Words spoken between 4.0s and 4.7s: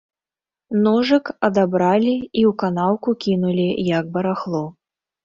барахло.